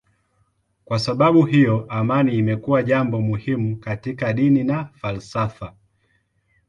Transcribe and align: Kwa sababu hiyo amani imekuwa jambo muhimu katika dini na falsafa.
Kwa 0.85 0.99
sababu 0.99 1.45
hiyo 1.45 1.85
amani 1.89 2.37
imekuwa 2.37 2.83
jambo 2.83 3.21
muhimu 3.21 3.77
katika 3.77 4.33
dini 4.33 4.63
na 4.63 4.85
falsafa. 4.85 5.73